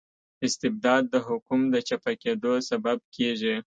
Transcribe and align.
استبداد 0.45 1.03
د 1.13 1.15
حکوم 1.27 1.61
د 1.73 1.75
چپه 1.87 2.11
کیدو 2.21 2.53
سبب 2.69 2.97
کيږي. 3.15 3.55